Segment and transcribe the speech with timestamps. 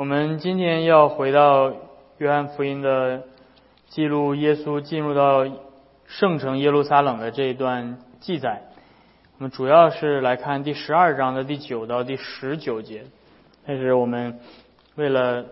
[0.00, 1.74] 我们今天要回到
[2.16, 3.24] 约翰福音的
[3.90, 5.44] 记录耶稣进入到
[6.06, 8.62] 圣城耶路撒冷的这一段记载。
[9.36, 13.04] 我们主要是来看第十二章的第九到第十九节。
[13.66, 14.40] 但是我们
[14.94, 15.44] 为了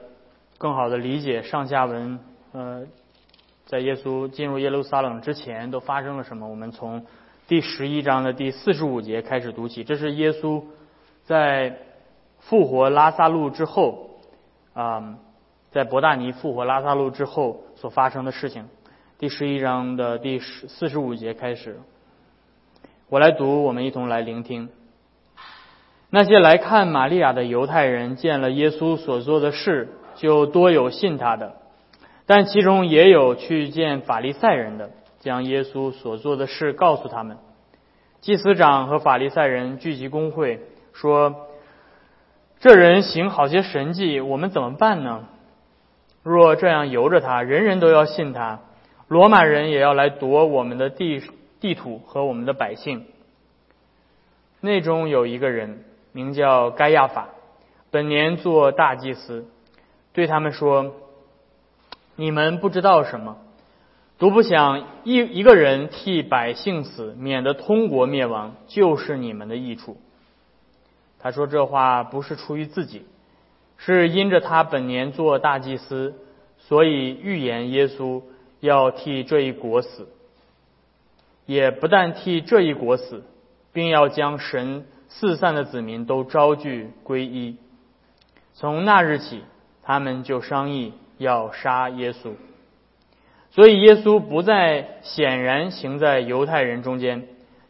[0.56, 2.18] 更好的理解上下文，
[2.52, 2.86] 呃，
[3.66, 7.04] 在耶稣进入耶路撒冷之前都发生了什么，我们从
[7.46, 9.84] 第十一章的第四十五节开始读起。
[9.84, 10.64] 这是耶稣
[11.24, 11.76] 在
[12.38, 14.07] 复活拉萨路之后，
[14.78, 15.02] 啊，
[15.72, 18.68] 在伯大尼复活拉萨路之后所发生的事情。
[19.18, 21.80] 第十一章的第十四十五节开始，
[23.08, 24.68] 我来读，我们一同来聆听。
[26.10, 31.56] 那些来看玛利亚的犹太人见了耶稣所做的事，就多有信他的，
[32.24, 34.90] 但其中也有去见法利赛人的。
[35.18, 37.38] 将耶稣所做的事告诉他们。
[38.20, 40.60] 祭司长和法利赛人聚集公会，
[40.92, 41.34] 说
[42.60, 45.26] ：“这人行好些神迹，我们怎么办呢？
[46.24, 48.60] 若这样由着他，人人都要信他，
[49.06, 51.22] 罗马人也要来夺我们的地
[51.60, 53.04] 地土和我们的百姓。”
[54.60, 57.28] 内中有一个人名叫盖亚法，
[57.92, 59.46] 本年做大祭司，
[60.12, 60.96] 对他们说
[62.16, 63.36] ：“你们不知道什么。”
[64.18, 69.96] 独不想一一个人替百姓死，免得通国灭亡，就是你们的益处。
[71.20, 73.04] 他说这话不是出于自己，
[73.76, 76.14] 是因着他本年做大祭司，
[76.58, 78.22] 所以预言耶稣
[78.60, 80.08] 要替这一国死，
[81.46, 83.24] 也不但替这一国死，
[83.72, 87.56] 并要将神四散的子民都招聚归一。
[88.54, 89.42] 从那日起，
[89.82, 92.32] 他们就商议要杀耶稣。
[93.50, 97.26] 所以耶稣不再显然行在犹太人中间，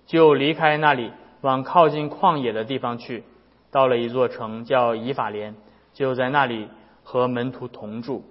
[0.07, 3.23] 就离开那里，往靠近旷野的地方去，
[3.71, 5.55] 到了一座城叫以法莲，
[5.93, 6.69] 就在那里
[7.05, 8.25] 和门徒同住。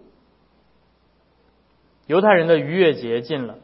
[2.05, 3.55] 犹太人的逾越节近了，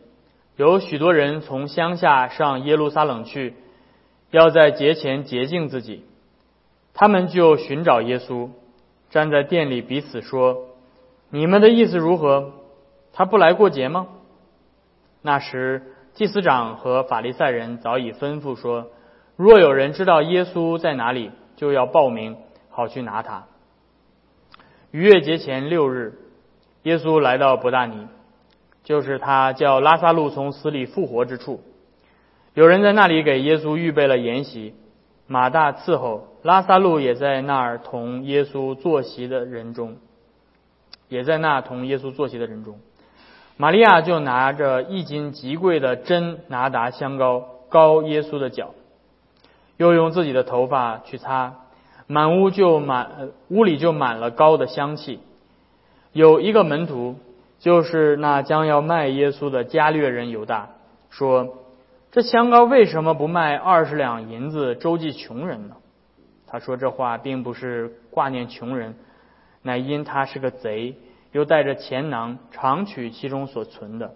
[0.57, 3.53] 有许多人从乡下上耶路撒冷去，
[4.31, 6.03] 要在节前洁净自己，
[6.93, 8.49] 他们就寻找耶稣，
[9.09, 10.67] 站在店里彼此说
[11.31, 12.51] ：“你们的意思如何？”
[13.15, 14.07] 他不来过节吗？
[15.21, 18.87] 那时，祭司长和法利赛人早已吩咐说：
[19.37, 22.37] 若有人知道耶稣在哪里，就要报名，
[22.69, 23.45] 好去拿它。
[24.91, 26.13] 逾越节前六日，
[26.83, 28.07] 耶稣来到伯大尼，
[28.83, 31.61] 就是他叫拉萨路从死里复活之处。
[32.53, 34.75] 有人在那里给耶稣预备了筵席，
[35.25, 39.97] 马大伺候，拉萨路也在那儿同耶稣坐席的人中，
[41.09, 42.79] 也在那同耶稣坐席的人中。
[43.57, 48.75] 玛利亚就拿着一斤极贵的真拿达香膏膏耶稣的脚，
[49.77, 51.55] 又用自己的头发去擦，
[52.07, 55.19] 满屋就满屋里就满了膏的香气。
[56.11, 57.15] 有一个门徒，
[57.59, 60.69] 就是那将要卖耶稣的加略人犹大，
[61.09, 61.57] 说
[62.11, 65.75] ：“这香膏为什么不卖二十两银子周济穷人呢？”
[66.47, 68.95] 他说这话并不是挂念穷人，
[69.61, 70.95] 乃因他是个贼。
[71.31, 74.13] 又带着钱囊，常取其中所存的。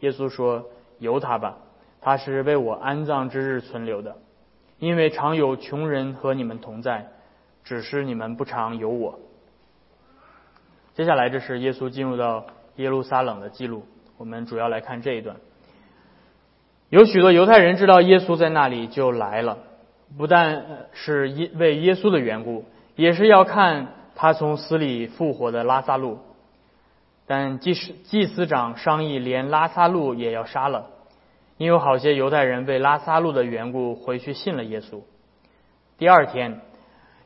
[0.00, 0.64] 耶稣说
[0.98, 1.58] ：“由他吧，
[2.00, 4.16] 他是为我安葬之日存留的，
[4.82, 7.06] 因为常有穷人和你们同在，
[7.62, 9.20] 只是你们不常有我。”
[10.94, 13.86] 接下来，这是耶稣进入到耶路撒冷的记录。
[14.16, 15.36] 我们主要来看这一段。
[16.88, 19.58] 有许多犹太人知道耶稣在那里，就来了，
[20.18, 22.64] 不但是因为耶稣的缘故，
[22.96, 23.86] 也是要看。
[24.14, 26.18] 他从死里复活的拉萨路，
[27.26, 30.90] 但祭司祭司长商议连拉萨路也要杀了，
[31.58, 35.02] 因有好些犹太人为拉萨路的缘故回去信了耶稣。
[35.98, 36.60] 第二天，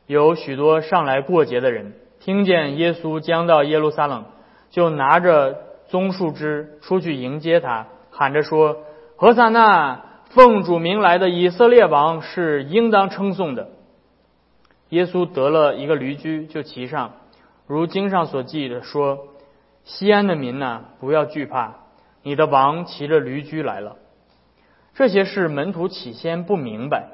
[0.05, 4.25] 有许多上来过节的人听见耶稣将到耶路撒冷，
[4.69, 8.79] 就拿着棕树枝出去迎接他，喊着说
[9.15, 13.69] ：“何撒那，奉主名来的以色列王是应当称颂的。”
[14.89, 17.13] 耶稣得了一个驴驹，就骑上，
[17.65, 19.27] 如经上所记的说
[19.83, 21.75] ：“西安的民呐，不要惧怕，
[22.23, 23.95] 你的王骑着驴驹来了。”
[24.97, 27.07] 这些事门徒起先不明白，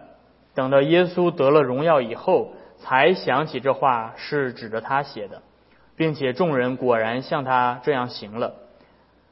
[0.55, 5.43] 等到耶稣得了荣耀以后，才想起这话是指着他写的，
[5.95, 8.55] 并且众人果然像他这样行了。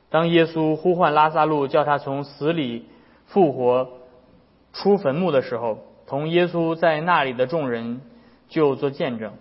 [0.09, 2.89] 当耶稣呼唤拉萨路，叫他从死里
[3.25, 3.88] 复活
[4.74, 8.01] 出坟墓的时候，同耶稣在那里的众人。
[8.51, 9.31] 就做见证，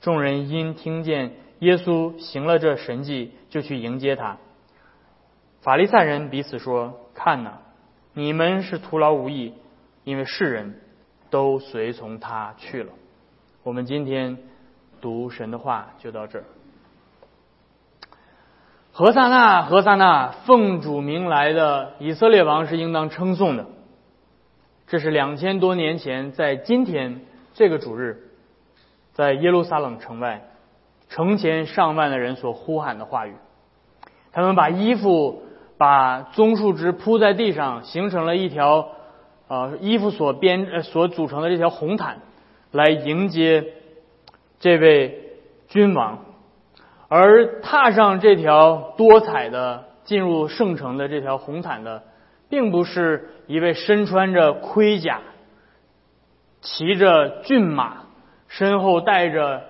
[0.00, 4.38] 众人因听见耶稣行了这神迹，就去迎接他。
[5.60, 7.58] 法利赛人彼此说：“看哪，
[8.14, 9.52] 你们是徒劳无益，
[10.04, 10.80] 因为世人
[11.30, 12.92] 都随从他去了。”
[13.64, 14.38] 我们今天
[15.00, 16.44] 读神的话就到这儿。
[18.92, 23.66] 何萨那，何萨那，奉主名来的以色列王是应当称颂的。
[24.86, 27.22] 这是两千多年前，在今天
[27.54, 28.30] 这个主日，
[29.14, 30.44] 在耶路撒冷城外，
[31.08, 33.34] 成千上万的人所呼喊的话语。
[34.30, 35.43] 他们把衣服、
[35.76, 38.88] 把棕树枝铺在地上，形成了一条，
[39.48, 42.18] 呃，衣服所编呃、所组成的这条红毯，
[42.70, 43.64] 来迎接
[44.60, 45.36] 这位
[45.68, 46.24] 君王。
[47.08, 52.02] 而踏上这条多彩的进入圣城的这条红毯的。
[52.50, 55.22] 并不是一位身穿着盔甲、
[56.60, 58.04] 骑着骏马、
[58.46, 59.64] 身后带着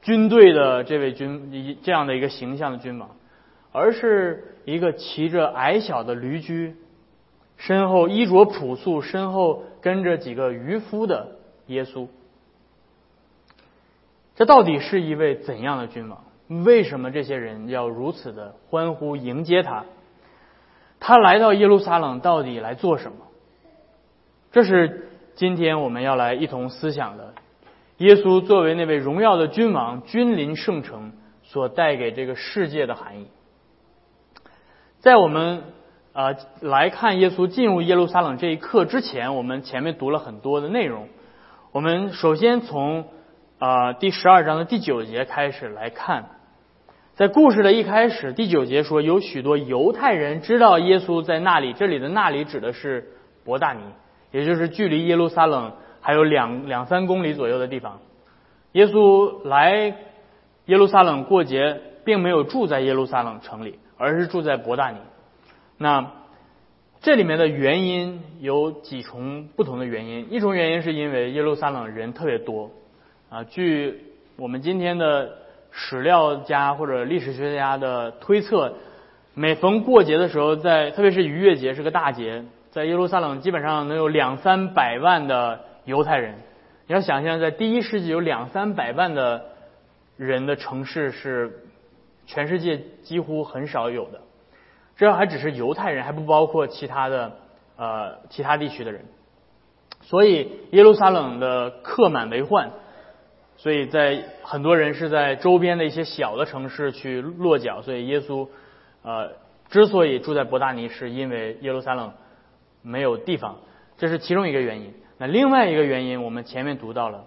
[0.00, 3.10] 军队的这位军这样的一个形象的君王，
[3.72, 6.76] 而是一个骑着矮小的驴驹、
[7.56, 11.36] 身后衣着朴素、身后跟着几个渔夫的
[11.66, 12.08] 耶稣。
[14.36, 16.24] 这到底是一位怎样的君王？
[16.64, 19.84] 为什么这些人要如此的欢呼迎接他？
[20.98, 23.18] 他来到耶路撒冷到底来做什么？
[24.50, 27.34] 这是今天我们要来一同思想的。
[27.98, 33.28] 耶稣作为那位荣耀的君王，君临圣城所带给这个世界的含义。
[35.00, 35.62] 在我们
[36.12, 41.08] 啊来看耶稣进入耶路撒冷这一刻之前，我们前面读了很多的内容。
[41.72, 43.06] 我们首先从
[43.58, 46.26] 啊第十二章的第九节开始来看。
[47.14, 51.72] 在故事的一开始，第九节说，有许多犹太人知道耶稣在那里。
[51.72, 53.08] 这里的那里指的是
[53.42, 53.80] 伯大尼，
[54.32, 58.00] 也就是距离耶路撒冷还有两两三公里左右的地方。
[58.72, 59.96] 耶稣来
[60.66, 64.96] 耶路撒冷过节，并没有住在耶路撒冷城里，而是住在伯大尼。
[65.78, 66.10] 那
[67.00, 70.32] 这里面的原因有几重不同的原因。
[70.32, 72.72] 一种原因是因为耶路撒冷人特别多
[73.28, 74.02] 啊，据
[74.36, 75.38] 我们今天的。
[75.72, 78.74] 史料家或者历史学家的推测，
[79.34, 86.34] 每逢过节的时候，在特别是逾越节是个大节，在耶路撒冷基本上能有两三百万的犹太人。
[86.88, 89.44] 你要想象，在第一世纪有两三百万的
[90.16, 91.62] 人的城市是
[92.30, 94.20] 全世界几乎很少有的。
[94.96, 97.32] 这还只是犹太人，还不包括其他的
[97.76, 99.04] 呃其他地区的人。
[100.02, 102.70] 所以耶路撒冷的客满为患。
[103.56, 108.48] 所以在很多人是在周边的一些小的城市去落脚，所以耶稣，
[109.02, 109.32] 呃，
[109.68, 112.12] 之所以住在伯大尼，是因为耶路撒冷
[112.80, 113.58] 没有地方，
[113.98, 114.94] 这是其中一个原因。
[115.18, 117.24] 那另外一个原因，我们前面读到了，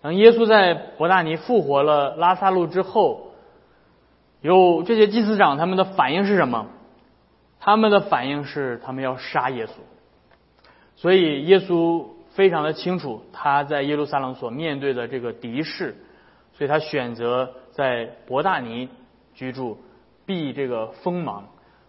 [0.00, 3.32] 当耶稣在伯大尼复活了拉萨路之后，
[4.44, 6.66] 有这些祭司长他们的反应是什么？
[7.58, 9.70] 他们的反应是他们要杀耶稣，
[10.94, 12.06] 所以耶稣。
[12.34, 15.94] 非常的清楚他在耶路撒冷所面对的这个敌视，
[16.52, 18.88] 所以他选择在伯大尼
[19.36, 19.78] 居住，
[20.26, 21.44] 避这个锋芒，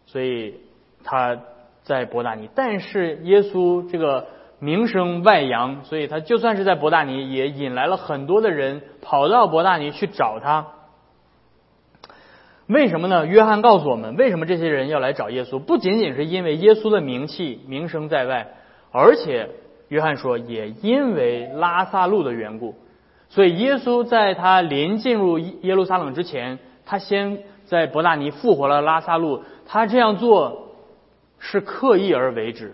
[0.05, 0.59] 所以
[1.03, 1.39] 他
[1.81, 2.47] 在伯大尼。
[2.53, 4.27] 但是耶稣这个
[4.59, 10.67] 名声外扬，所以他就算是在伯大尼，也引来了很多的人跑到伯大尼去找他。
[12.67, 13.25] 为什么呢？
[13.25, 15.59] 约翰告诉我们，为什么这些人要来找耶稣？
[15.59, 18.47] 不仅仅是因为耶稣的名气名声在外，
[18.91, 19.49] 而且。
[19.89, 22.73] 约翰说：“也因为拉萨路的缘故，
[23.29, 26.57] 所以耶稣在他临进入耶路撒冷之前，
[26.87, 29.43] 他先在伯大尼复活了拉萨路。
[29.67, 30.73] 他这样做
[31.37, 32.73] 是刻意而为之，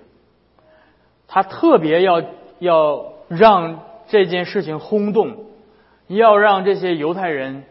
[1.27, 2.23] 他特别要
[2.59, 5.47] 要让这件事情轰动，
[6.07, 7.65] 要让这些犹太人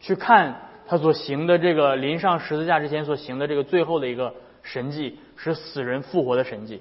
[0.00, 6.80] 去看他所行的这个临上十字架之前所行的这个最后的一个神迹，是死人复活的神迹。”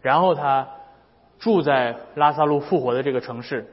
[0.00, 0.68] 然后他
[1.38, 3.66] 住在拉萨路复活的这个城市，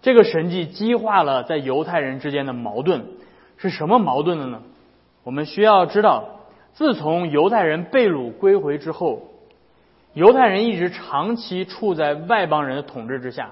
[0.00, 3.04] 这个神迹激化了在犹太人之间的矛盾，
[3.58, 4.62] 是什么矛盾的呢？
[5.24, 6.40] 我们需要知道，
[6.72, 9.28] 自从犹太人被掳归回之后，
[10.14, 13.50] 犹太人一直长期处在外邦人的统治之下。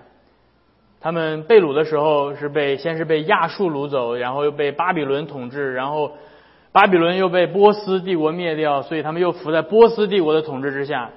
[1.01, 6.13] 他们被掳的时候是被先是被亚述掳走，然后又被巴比伦统治，然后
[6.73, 11.11] 巴比伦又被波斯帝国灭掉，所以他们又伏在波斯帝国的统治之下。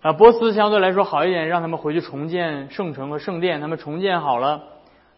[0.00, 4.62] 啊，波斯相对来说好一点，让他们回去重建圣城和圣殿，他们重建好了。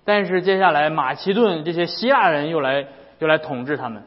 [0.07, 2.87] 但是接下来马其顿这些希腊人又来
[3.19, 4.02] 又来统治他们，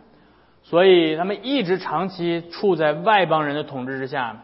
[0.63, 4.41] 所以他们一直长期处在外邦人的统治之下，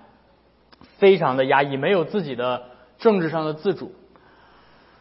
[1.00, 2.62] 非常的压抑，没有自己的
[3.00, 3.91] 政治上的自主。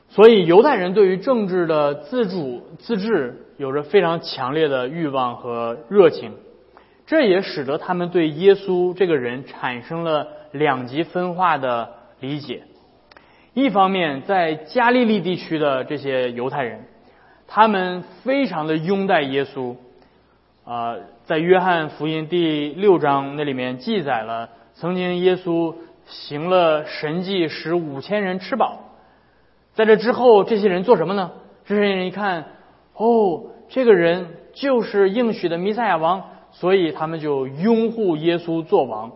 [0.08, 6.32] 所以犹太人对于政治的自主自治有着非常强烈的欲望和热情，
[7.06, 10.28] 这也使得他们对耶稣这个人产生了。
[10.50, 12.62] 两极分化的理解，
[13.52, 16.86] 一方面，在加利利地区的这些犹太人，
[17.46, 19.76] 他们非常的拥戴耶稣。
[20.64, 20.96] 啊，
[21.26, 25.74] 在约翰福音第六章那里面记载了，曾经耶稣
[26.06, 28.87] 行了神迹，使五千人吃饱。
[29.78, 31.30] 在这之后，这些人做什么呢？
[31.64, 32.46] 这些人一看，
[32.96, 39.12] 哦，这个人就是应许的弥赛亚王，所以他们就拥护耶稣做王。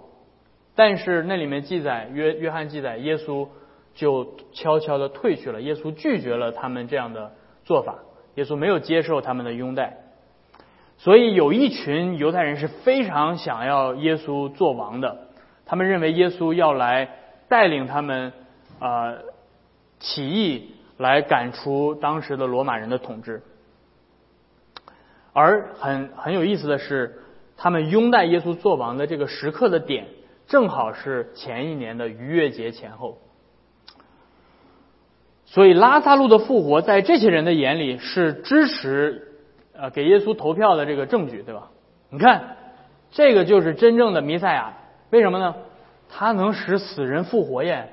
[0.76, 3.48] 但是那里面记载，约约翰记载，耶稣
[3.96, 5.60] 就悄悄的退去了。
[5.60, 7.32] 耶稣拒绝了他们这样的
[7.64, 7.96] 做法，
[8.36, 9.96] 耶稣没有接受他们的拥戴。
[10.96, 15.26] 所以有一群犹太人是非常想要耶稣做王的，
[15.66, 17.08] 他们认为耶稣要来
[17.48, 18.32] 带领他们
[18.78, 19.14] 啊
[20.02, 23.42] 起义，来赶出当时的罗马人的统治。
[25.32, 27.22] 而很很有意思的是，
[27.56, 30.08] 他们拥戴耶稣做王的这个时刻的点，
[30.46, 33.16] 正好是前一年的逾越节前后。
[35.46, 39.28] 所以拉萨路的复活，在这些人的眼里是支持。
[39.74, 41.70] 呃，给耶稣投票的这个证据，对吧？
[42.10, 42.56] 你看，
[43.10, 44.74] 这个就是真正的弥赛亚。
[45.08, 45.54] 为什么呢？
[46.10, 47.88] 他能使死人复活耶。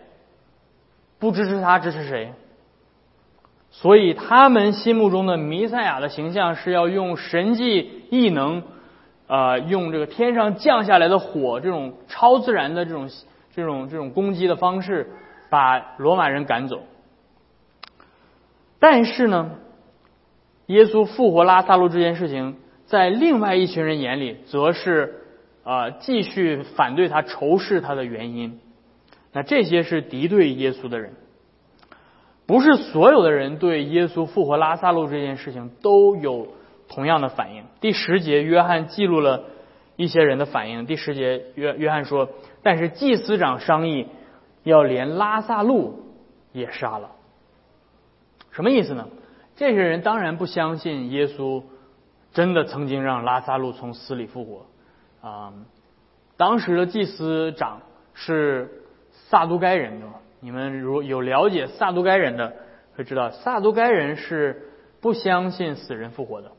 [1.19, 2.33] 不支持他，支持谁？
[3.69, 8.63] 所以他们心目中的弥赛亚的形象是要用神迹异能，
[9.27, 13.09] 呃，用这个天上降下来的火，这种超自然的这种
[13.53, 15.11] 这种这种攻击的方式，
[15.49, 16.81] 把罗马人赶走。
[18.79, 19.51] 但是呢？
[20.67, 25.23] 耶稣复活拉萨路这件事情，在另外一群人眼里，则是
[25.63, 28.59] 啊继续反对他、仇视他的原因。
[29.31, 31.13] 那这些是敌对耶稣的人，
[32.45, 36.47] 不是所有的人对耶稣复活拉萨路这件事情都有
[36.87, 37.63] 同样的反应。
[37.79, 39.45] 第十节，约翰记录了
[39.95, 40.85] 一些人的反应。
[40.85, 42.29] 第十节，约约翰说
[42.63, 44.07] ：“但是祭司长商议
[44.63, 46.05] 要连拉萨路
[46.51, 47.11] 也杀了。”
[48.51, 49.07] 什么意思呢？
[49.55, 51.63] 这些人当然不相信耶稣
[52.31, 54.65] 真的曾经让拉萨路从死里复活
[55.21, 55.53] 啊！
[56.37, 57.81] 当时的祭司长
[58.13, 58.78] 是
[59.29, 60.15] 萨都该人，对吧？
[60.41, 62.53] 你们如有了解萨都该人的，
[62.95, 64.69] 会知道萨都该人是
[65.01, 66.51] 不相信死人复活的。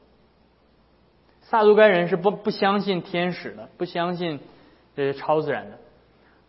[1.43, 4.39] 萨都该人是不不相信天使的，不相信
[4.95, 5.79] 这些超自然的，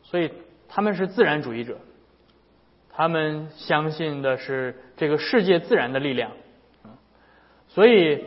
[0.04, 0.32] 所以
[0.70, 1.78] 他们是自然主义者。
[2.94, 6.32] 他们相信的是这个世界自然的力量。
[7.70, 8.18] 所以，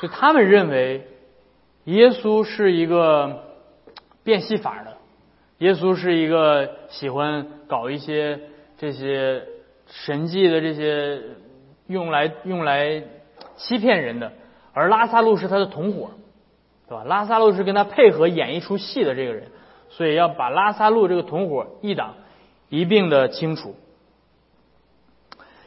[0.00, 1.06] 所以他们认为
[1.84, 3.42] 耶稣是一个
[4.22, 4.95] 变戏法的，
[5.58, 8.40] 耶稣是一个喜欢搞一些
[8.78, 9.42] 这些
[9.86, 11.20] 神迹的这些
[11.86, 13.02] 用来用来
[13.56, 14.32] 欺骗人的，
[14.72, 16.10] 而拉萨路是他的同伙，
[16.88, 17.04] 对吧？
[17.04, 19.48] 拉萨路是跟他配合演一出戏的这个人，
[19.88, 22.14] 所以要把拉萨路这个同伙一党
[22.68, 23.74] 一并的清除。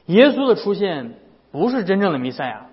[0.05, 1.13] 耶稣的出现
[1.51, 2.67] 不是真正的弥赛亚。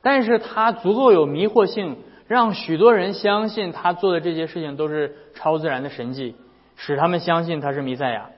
[0.00, 1.96] 但是他足够有迷惑性，
[2.28, 6.36] 让许多人相信他做的这些事情都是超自然的神迹，
[6.78, 8.30] 使他们相信他是弥赛亚。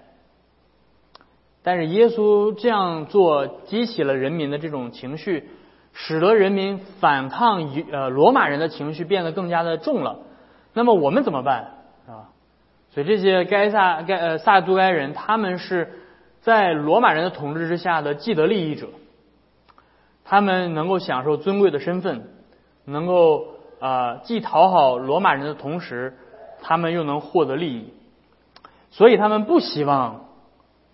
[1.62, 5.50] 但是耶稣这样做激起了人民的这种情绪，
[5.92, 10.20] 使得人民反抗呃罗马人的情绪变得更加的重了。
[10.72, 11.74] 那么我们怎么办
[12.08, 12.32] 啊？
[12.92, 15.92] 所以这些该萨该呃萨都该人，他们是
[16.40, 18.88] 在罗马人的统治之下的既得利益者。
[20.24, 22.30] 他们能够享受尊贵的身份，
[22.86, 23.48] 能够
[23.80, 26.16] 啊既讨好罗马人的同时，
[26.62, 27.92] 他们又能获得利益，
[28.90, 30.26] 所以他们不希望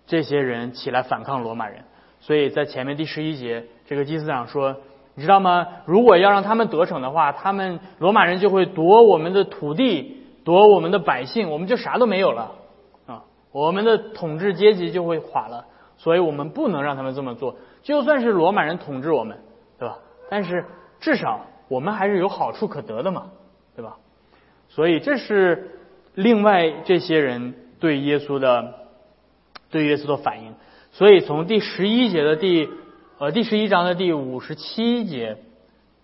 [0.05, 1.83] 这些人起来反抗罗马人。
[2.19, 4.77] 所以在前面第十一节，这个祭司长说
[5.15, 5.67] ：“你知道吗？
[5.85, 12.55] 如果要让他们得逞的话，他们罗马人就会夺我们的土地，夺我们的百姓，我们就啥都没有了
[13.05, 13.23] 啊！
[13.51, 15.65] 我们的统治阶级就会垮了。
[15.97, 19.37] 所以我们不能让他们这么做。”就算是罗马人统治我们，
[19.79, 19.99] 对吧？
[20.29, 20.65] 但是
[20.99, 23.27] 至少我们还是有好处可得的嘛，
[23.75, 23.97] 对吧？
[24.67, 25.79] 所以这是
[26.15, 28.73] 另外这些人对耶稣的
[29.69, 30.55] 对耶稣的反应。
[30.91, 32.69] 所以从第十一节的第
[33.17, 35.37] 呃第十一章的第五十七节，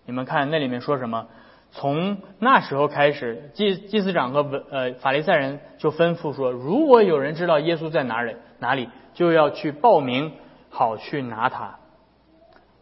[0.06, 1.26] 你们看那里面说什么？
[1.72, 10.32] 从那时候开始，祭祭司长和文呃法利赛人就吩咐说，如果有人知道耶稣在哪里哪里，就要去报名。
[10.76, 11.78] 好去拿他，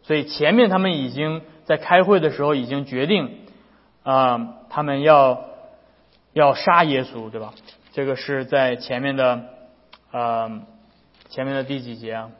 [0.01, 3.37] 所以前面他们已经在开会的时候已经决定，
[4.01, 5.43] 啊，他们要
[6.33, 7.53] 要杀耶稣，对吧？
[7.93, 9.45] 这个是在前面的，
[10.11, 10.63] 呃，
[11.29, 12.31] 前面的第几节啊？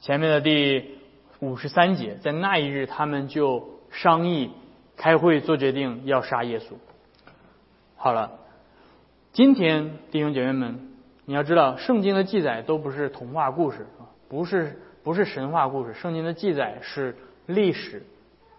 [0.00, 0.98] 前面的第
[1.40, 4.52] 五十三节，在那一日，他们就商议
[4.96, 6.74] 开会做决定，要杀耶稣。
[7.96, 8.38] 好了，
[9.32, 10.88] 今天弟兄姐妹们。
[11.24, 17.16] 你要知道，圣经的记载都不是童话故事啊，不是不是神话故事，圣经的记载是
[17.46, 18.04] 历史，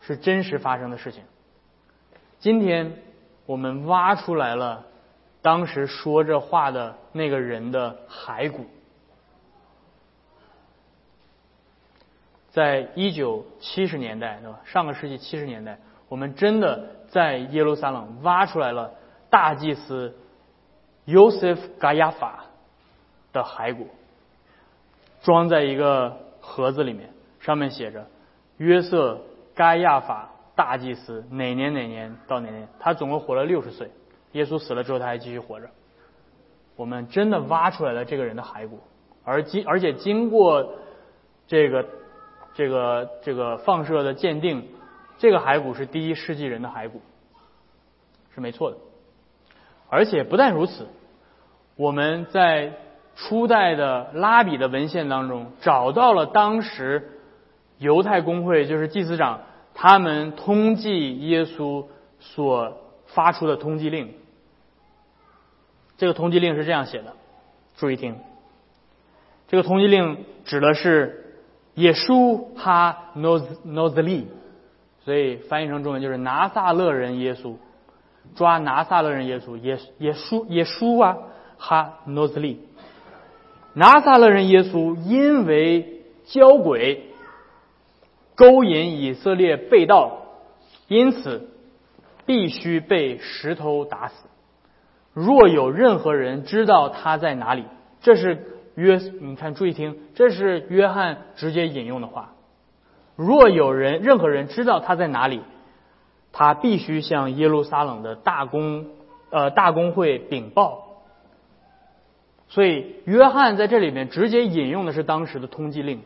[0.01, 1.23] 是真实发生的事情。
[2.39, 2.97] 今天
[3.45, 4.85] 我们挖出来了
[5.41, 8.65] 当时说这话的那个人的骸骨，
[12.51, 14.59] 在一九七十年代，对吧？
[14.65, 15.77] 上个世纪七十年代，
[16.09, 18.91] 我们真的在耶路撒冷挖出来了
[19.29, 20.15] 大祭司
[21.05, 22.43] Yosef Gayafa。
[23.33, 23.89] 的骸骨
[25.23, 27.09] 装在一个盒子里面，
[27.39, 28.05] 上面写着
[28.57, 29.21] “约瑟
[29.55, 33.89] 该亚法大祭司哪年哪年到哪年”，他总共活了六十岁。
[34.33, 35.69] 耶稣死了之后，他还继续活着。
[36.75, 38.79] 我们真的挖出来了这个人的骸骨，
[39.23, 40.73] 而经而且经过
[41.45, 41.85] 这个
[42.55, 44.67] 这个这个放射的鉴定，
[45.19, 46.99] 这个骸骨是第一世纪人的骸骨，
[48.33, 48.77] 是没错的。
[49.87, 50.87] 而且不但如此，
[51.75, 52.73] 我们在
[53.15, 57.19] 初代的拉比的文献当中，找到了当时
[57.77, 59.41] 犹太公会，就是祭司长，
[59.73, 61.85] 他们通缉耶稣
[62.19, 64.13] 所发出的通缉令。
[65.97, 67.13] 这个通缉令是这样写的，
[67.77, 68.17] 注意听。
[69.47, 71.37] 这个通缉令指的是
[71.75, 74.27] 耶稣哈诺兹诺兹利，
[75.05, 77.55] 所以翻译成中文就是拿撒勒人耶稣，
[78.35, 81.17] 抓拿撒勒人耶稣，耶耶稣耶稣啊
[81.57, 82.67] 哈诺兹利。
[83.73, 87.12] 拿撒勒人耶稣因为交鬼
[88.35, 90.23] 勾引以色列被盗，
[90.87, 91.49] 因此
[92.25, 94.25] 必须被石头打死。
[95.13, 97.65] 若有任何人知道他在哪里，
[98.01, 102.33] 这是约，你看注意听，这是约翰直接引用的话。
[103.15, 105.41] 若有人任何人知道他在哪里，
[106.31, 108.87] 他必须向耶路撒冷的大公
[109.29, 110.79] 呃大公会禀报。
[112.49, 116.01] 所以，约翰在这里面直接引用的是当时的通缉令，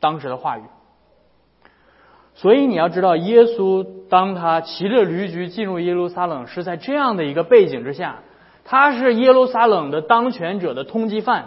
[0.00, 0.62] 当时的话语。
[2.34, 8.18] 所以你要知道，耶稣当他骑着驴驹进入耶路撒冷，是在这样的一个背景之下，
[8.64, 11.44] 他是耶路撒冷的当权者的通缉犯。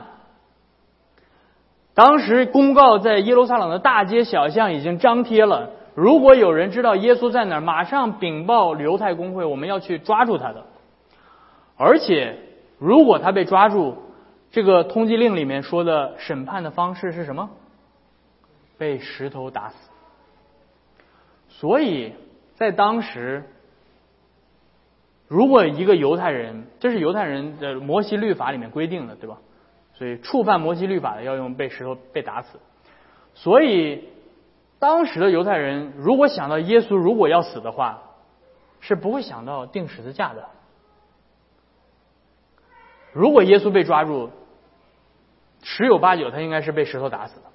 [1.94, 10.64] 当时公告在耶路撒冷的大街小巷已经张贴了，如果有人知道耶稣在哪儿，马上禀报犹太公会，我们要去抓住他的。
[11.76, 12.38] 而且，
[12.78, 13.98] 如果他被抓住，
[14.52, 17.50] 这个通缉令里面说的审判的方式是什么？
[18.78, 19.87] 被石头打死。
[21.60, 22.14] 所以
[22.56, 23.44] 在当时，
[25.28, 29.40] 如果一个犹太人，这是犹太人的摩西律法里面规定的，对吧？
[29.96, 32.60] 所以触犯摩西律法的要用被石头被打死。
[33.34, 34.08] 所以
[34.78, 38.04] 当时的犹太人如果想到耶稣如果要死的话，
[38.80, 40.48] 是不会想到钉十字架的。
[43.14, 44.30] 如果耶稣被抓住，
[45.64, 47.48] 十有八九他应该是被石头打死的。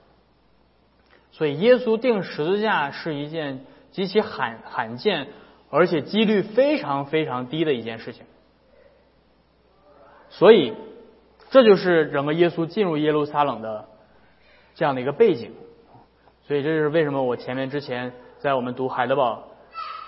[1.30, 5.28] 所以耶稣钉十字架是一件极其罕罕见，
[5.70, 8.26] 而且几率非常非常低的一件事情。
[10.28, 10.74] 所以
[11.50, 13.86] 这就是整个耶稣进入耶路撒冷的
[14.74, 15.52] 这样的一个背景。
[16.48, 19.44] 所以这就是为什么我前面之前在我们读海德堡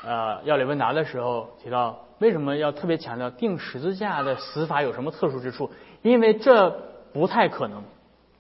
[0.04, 2.00] 呃要理问答的时候提到。
[2.20, 5.72] 为什么要特别强调钉十字架的死法有什么特殊之处？
[6.00, 6.70] 因为这
[7.12, 7.82] 不太可能，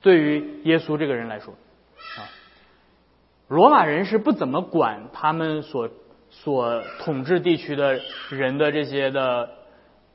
[0.00, 2.22] 对于耶稣这个人来说，啊，
[3.48, 5.90] 罗马人是不怎么管他们所
[6.30, 9.50] 所统治地区的人的这些的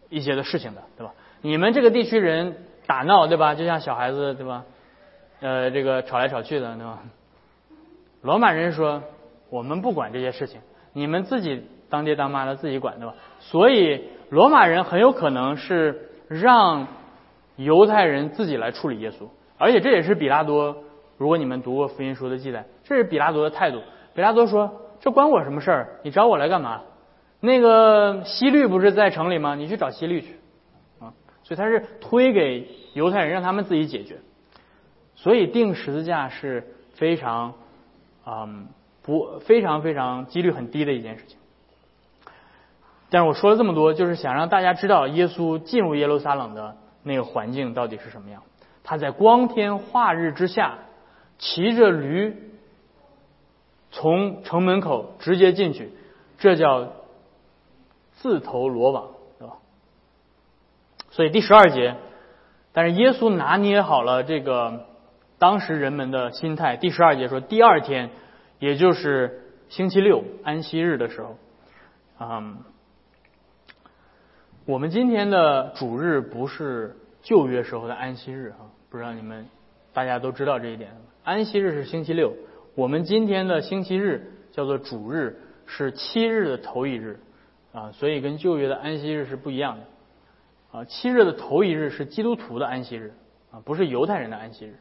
[0.09, 1.13] 一些的事情的，对吧？
[1.41, 3.55] 你们这个地区人打闹，对吧？
[3.55, 4.65] 就像小孩子，对吧？
[5.41, 6.99] 呃，这个吵来吵去的，对吧？
[8.21, 9.01] 罗马人说，
[9.49, 10.61] 我们不管这些事情，
[10.93, 11.63] 你们自己。
[11.91, 13.15] 当爹当妈的自己管对吧？
[13.39, 16.85] 所以罗马人很有可能是让
[17.55, 20.83] 犹太人自己来处理耶稣，而且这也是比拉多。
[21.19, 23.81] 如果你们读过福音书的记载，这是比拉多的态度。
[24.15, 25.99] 比拉多说：“这关我什么事儿？
[26.01, 26.81] 你找我来干嘛？
[27.41, 29.53] 那个西律不是在城里吗？
[29.53, 30.37] 你去找西律去
[31.01, 31.11] 啊！”
[31.43, 34.15] 所以他是推给犹太人，让他们自己解决。
[35.15, 37.55] 所以定十字架是非常
[38.25, 38.69] 嗯
[39.01, 41.37] 不非常非常几率很低的一件事情。
[43.09, 48.41] 但是我说了这么多，就是想让大家知道耶稣进入耶路撒冷的那个环境到底是什么样。
[48.85, 50.77] 他在光天化日之下，
[51.39, 52.51] 骑着驴
[53.89, 55.91] 从城门口直接进去，
[56.37, 56.93] 这叫
[58.17, 59.07] 自投罗网，
[59.39, 59.53] 是吧？
[61.09, 61.95] 所以第十二节，
[62.71, 64.85] 但是耶稣拿捏好了这个
[65.39, 66.77] 当时人们的心态。
[66.77, 68.11] 第十二节说，第二天，
[68.59, 71.37] 也就是星期六安息日的时候，
[72.19, 72.57] 嗯。
[74.65, 79.47] 我们今天的主日不是旧约时候的安息日哈，不知道你们
[79.93, 80.91] 大家都知道这一点。
[81.23, 82.33] 安息日是星期六，
[82.75, 87.19] 我们今天的星期日叫做主日，是七日的头一日
[87.71, 90.85] 啊，所以跟旧约的安息日是不一样的啊。
[90.85, 93.13] 七日的头一日是基督徒的安息日
[93.51, 94.75] 啊，不是犹太人的安息日。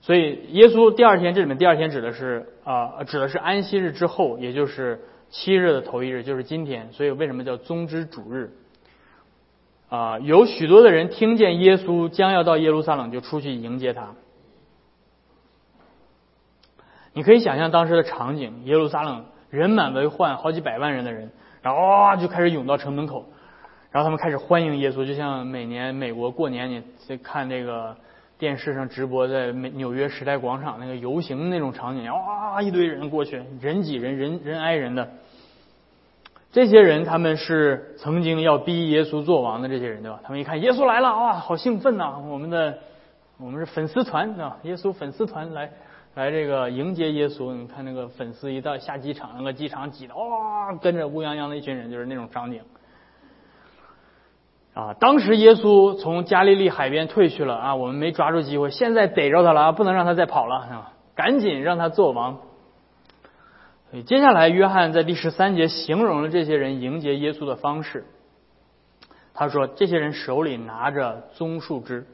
[0.00, 6.92] 所以耶稣第二天，这里面第二天指的是啊，指的是安息日之后，也就是七日的头一日，就是今天。
[6.92, 8.52] 所以为什么叫宗之主日？
[9.88, 14.14] 啊，有许多的人听见耶稣将要到耶路撒冷，就出去迎接他。
[17.12, 21.30] 你可以想象当时的场景：耶路撒冷人满为患，好几百万人的人，
[21.62, 23.26] 然后哇就开始涌到城门口，
[23.90, 27.96] 然后他们开始欢迎耶稣，就像每年美国过年你在看这个。
[28.36, 35.08] 电视上直播在美纽约时代广场那个游行那种场景，哇，一堆人过去，人挤人，人人挨人的。
[36.54, 40.20] 这些人他们是曾经要逼耶稣做王的这些人，对吧？
[40.22, 42.16] 他们一看耶稣来了，哇，好兴奋呐！
[42.30, 42.78] 我们的
[43.38, 45.68] 我们是粉丝团啊，耶稣粉丝团来
[46.14, 47.52] 来这个迎接耶稣。
[47.52, 52.60] 你看那个粉丝一到下机场，那个机场挤的哇，跟着乌泱泱的一群人，就是那种场景。
[54.74, 62.38] 啊，当时耶稣从加利利海边退去了啊，我们没抓住机会，现在逮着他了啊，不能让他再跑了啊，赶紧让他做王。
[63.94, 68.04] 所以接下来，约翰在第十三节形容了这些人迎接耶稣的方式。
[69.34, 72.04] 他说，这些人手里拿着棕树枝，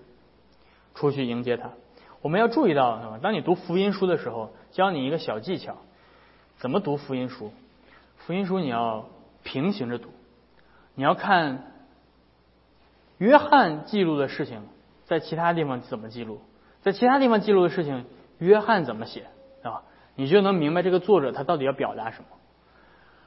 [0.95, 1.71] 出去迎接他。
[2.21, 5.79] 我们要注意到，当你读福音书的时候，教你一个小技巧，
[6.59, 7.51] 怎么读福音书？
[8.19, 9.07] 福音书你要
[9.43, 10.11] 平行着读，
[10.95, 11.65] 你要看。
[13.17, 14.61] 约翰记录的事情，
[15.07, 16.43] 在其他地方怎么记录？
[16.83, 18.05] 在其他地方记录的事情，
[18.37, 19.29] 约翰怎么写，
[20.15, 22.27] 你就能明白这个作者他到底要表达什么。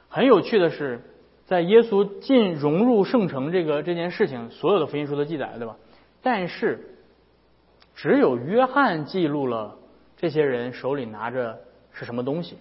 [0.08, 1.00] 很有趣的是，
[1.44, 5.76] 在耶稣进融入圣城这个这件事情，所有的福音书都记载了，对吧？
[6.22, 6.96] 但是
[7.94, 9.76] 只有约翰记录了
[10.16, 11.58] 这些人手里拿着
[11.92, 12.56] 是什么东西，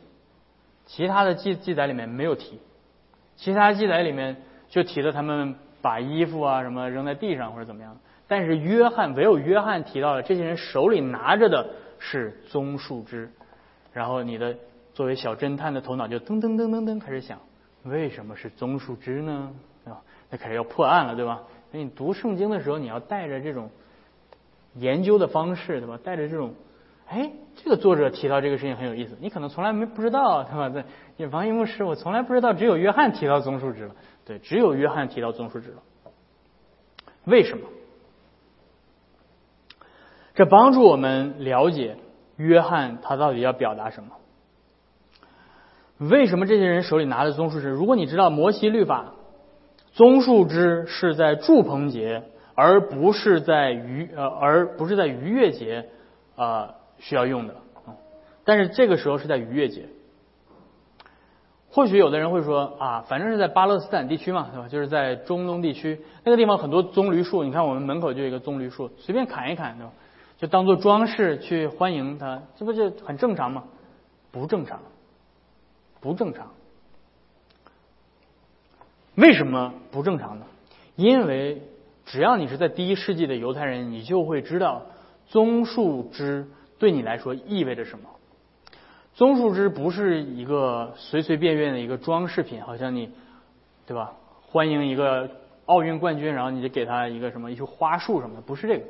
[0.86, 2.59] 其他的记记载里面没有提，
[3.36, 4.38] 其他记载里面
[4.69, 5.55] 就提了他们。
[5.83, 13.29] 把衣服啊什么扔在地上或者怎么样，但是约翰唯有约翰提到了这些人手里拿着的是棕树枝，
[13.93, 14.58] 然后你的
[14.93, 17.39] 作为小侦探的头脑就噔噔噔噔噔开始想，
[17.84, 19.53] 为什么是棕树枝呢？
[19.86, 21.43] 啊，那开始要破案了，对吧？
[21.71, 23.69] 所以你读圣经的时候，你要带着这种
[24.75, 25.99] 研究的方式，对吧？
[26.03, 26.53] 带着这种，
[27.08, 30.69] 哎，这个作者提到这个事情很有意思，你可能从来没不知道，对吧？
[30.69, 33.95] 在王一牧师，我从来不知道，只有约翰提到棕树枝了。
[34.25, 35.84] 对，只有约翰提到棕树枝了。
[37.25, 37.67] 为什么？
[40.34, 41.97] 这帮助我们了解
[42.38, 44.10] 约翰他到底要表达什么？
[46.00, 47.69] 为什么这些人手里拿着棕树枝？
[47.69, 49.13] 如果你知道摩西律法，
[49.93, 52.24] 棕树枝是在祝棚节，
[52.56, 55.86] 而不是在逾呃，而不是在逾越节
[56.36, 57.56] 啊需要用的。
[58.43, 59.86] 但是这个时候是在逾越节。
[61.69, 64.67] 或许有的人会说啊，反正是在巴勒斯坦地区嘛，对吧？
[64.67, 69.93] 就是在中东地区那个地方很多棕榈树，你看我们门口就有一个棕榈树，随便砍一砍，对吧？
[70.43, 73.63] 就当做装饰去欢迎他，这不就很正常吗？
[74.29, 74.82] 不正常，
[76.01, 76.51] 不正常。
[79.15, 80.45] 为什么不正常呢？
[80.97, 81.62] 因为
[82.03, 84.82] 只要你是在第一世纪的犹太人，你就会知道
[85.27, 86.45] 棕树枝
[86.77, 88.10] 对你来说意味着什么。
[89.13, 93.10] 棕树枝不是一个随随便便的一个装饰品，好像你，
[93.86, 94.12] 对吧？
[94.41, 95.32] 欢迎一个
[95.67, 98.84] 奥运冠军，然后你就给他一个什么一束花束什么的，不是这个。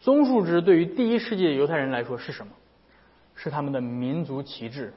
[0.00, 2.52] 棕树枝对于第一世纪的犹太人来说是什么？
[3.34, 4.92] 是他们的民族旗帜，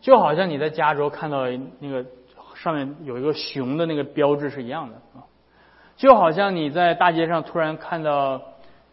[0.00, 1.46] 就好像你在加州看到
[1.78, 2.06] 那个
[2.54, 5.20] 上面有一个熊的那个标志是一样的啊，
[5.96, 8.40] 就好像你在大街上突然看到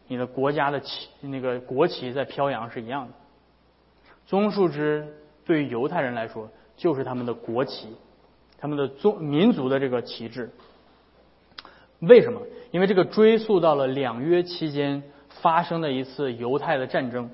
[0.07, 3.13] 你的国家的旗，那个国旗在飘扬是一样的。
[4.25, 5.07] 棕树枝
[5.45, 7.95] 对于犹太人来说就是他们的国旗，
[8.57, 10.49] 他们的宗民族的这个旗帜。
[11.99, 12.41] 为什么？
[12.73, 15.03] 因为这个追溯到了两约期间
[15.41, 17.29] 发生的一次犹太的战争，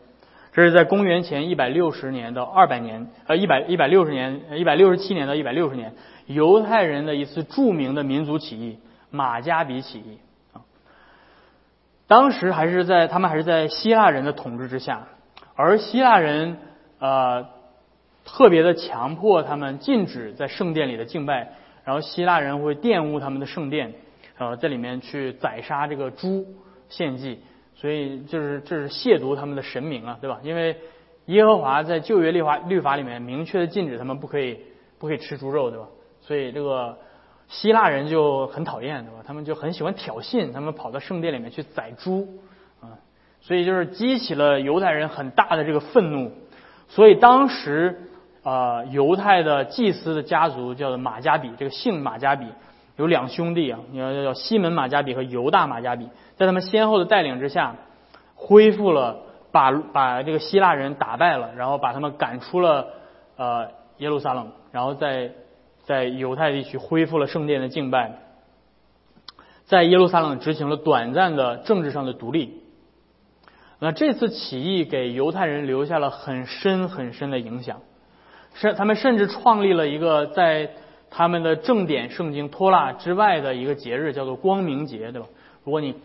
[0.51, 5.93] 这是在公元前一百六十年到二百年，呃，一百一百六十年，一百六十七年到一百六十年，
[6.27, 8.77] 犹太人的一次著名的民族起义——
[9.09, 10.17] 马加比起义
[10.51, 10.61] 啊。
[12.05, 15.07] 当时还是在他们还是在希腊人的统治之下，
[15.55, 16.57] 而希腊人。
[17.01, 17.45] 呃，
[18.25, 21.53] 特别的强迫他们禁止在圣殿里的敬拜，
[21.85, 23.93] 然后希腊人会玷污他们的圣殿，
[24.39, 26.47] 呃，在里面去宰杀这个猪
[26.87, 27.39] 献祭，
[27.75, 30.39] 所以就是这是亵渎他们的神明啊，对吧？
[30.41, 30.77] 因为
[31.25, 34.57] 耶和华在旧约律法律法里面明确的禁止他们不可以
[34.97, 35.85] 不可以吃猪肉，对吧？
[36.21, 36.97] 所以这个
[37.49, 39.23] 希腊人就很讨厌，对吧？
[39.27, 42.27] 他们就很喜欢挑衅，他们跑到圣殿里面去宰猪，
[42.79, 42.97] 啊，
[43.41, 46.31] 所以就是激起了犹太人很大的这个愤怒。
[46.87, 48.09] 所以当时
[48.41, 52.45] 啊，犹太的祭司的家族叫做马加比，这个姓马加比
[52.99, 57.75] 有两兄弟啊，你要叫西门马加比和犹大马加比，在他们先后的带领之下，
[58.35, 62.85] 恢复了把把这个希腊人打败了，然后把他们赶出了
[63.37, 65.31] 呃耶路撒冷，然后在。
[65.85, 68.19] 在犹太地区恢复了圣殿的敬拜，
[69.65, 72.61] 在耶路撒冷执行了短暂的政治上的独立。
[73.79, 77.81] 那这次起义给犹太人留下了很深很深的影响，
[78.53, 80.69] 甚他们甚至创立了一个在
[81.09, 85.27] 他们的正典圣经托拉之外的一个节日，叫做光明节，对吧？
[85.63, 85.95] 如果你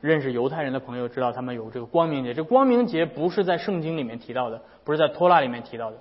[0.00, 2.34] 认识犹太人的朋友，知道他们有这个光明节。
[2.34, 5.96] 这光明节不是在圣经里面提到的，不是在托拉里面提到的，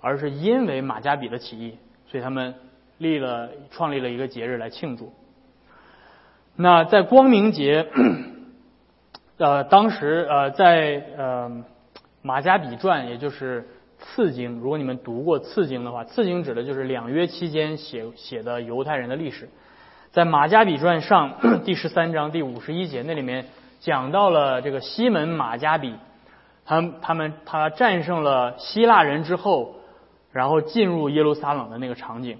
[0.00, 1.78] 而是因为马加比的起义。
[2.08, 2.54] 所以他们
[2.98, 5.12] 立了创立了一个节日来庆祝。
[6.56, 7.86] 那在光明节，
[9.38, 11.64] 呃，当时呃，在呃
[12.20, 13.68] 马加比传，也就是
[14.00, 19.48] 次经，如果你们读过次经的话，次经指的就是两约期间写写的犹太人的历史。
[20.10, 23.46] 在马加比传上第十三章第五十一节，那里面
[23.78, 25.94] 讲到了这个西门马加比，
[26.64, 29.76] 他他们他战胜了希腊人之后。
[30.32, 32.38] 然后进入耶路撒冷的那个场景，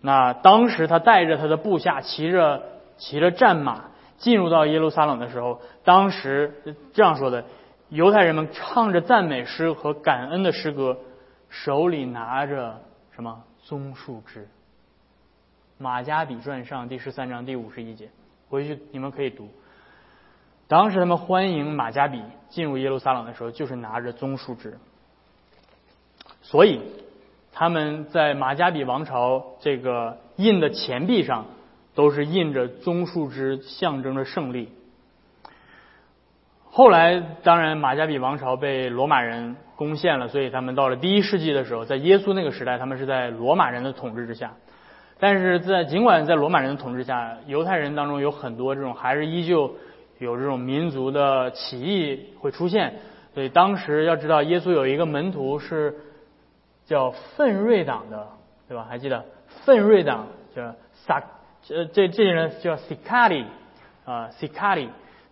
[0.00, 2.62] 那当时他带着他的部下骑着
[2.98, 7.46] 骑着战马进入到耶路撒冷的时候，当时这样说的：
[7.90, 10.98] 犹太人们唱着赞美诗和感恩的诗歌，
[11.48, 12.82] 手里拿着
[13.14, 14.46] 什么棕树枝。
[15.78, 18.10] 马加比传上第十三章第五十一节，
[18.48, 19.48] 回去你们可以读。
[20.66, 24.76] 当时他们欢迎马加比进入耶路撒冷的时候，就是拿着棕树枝。
[26.42, 26.80] 所以，
[27.52, 31.46] 他们在马加比王朝这个印的钱币上，
[31.94, 34.70] 都是印着棕树枝，象征着胜利。
[36.78, 44.52] 后来，当然马加比王朝被罗马人攻陷了，所以他们到了第一世纪的时候，在耶稣那个时代，他们是在罗马人的统治之下。
[45.18, 49.74] 但是在尽管在罗马人的统治下，犹太人当中有很多这种还是依旧
[50.18, 52.94] 有这种民族的起义会出现。
[53.34, 55.96] 所以当时要知道，耶稣有一个门徒是。
[56.86, 58.28] 叫奋锐党的，
[58.66, 58.86] 对吧？
[58.88, 59.22] 还记得
[59.66, 61.22] 奋锐党叫萨，
[61.68, 63.44] 呃，这这些人叫 Sicari
[64.06, 64.30] 啊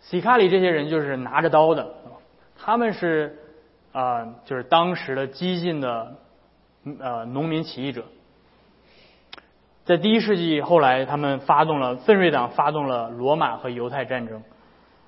[0.00, 1.94] 希卡里这些人就是拿着刀的，
[2.56, 3.38] 他们是
[3.92, 6.16] 啊，就是当时的激进的
[7.00, 8.04] 呃农民起义者，
[9.84, 14.42] 在第一世纪后来，他们发动了奋锐党，发动了罗马和犹太战争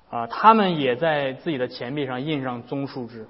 [0.09, 3.27] 啊，他们也在自己的钱币上印上棕树枝，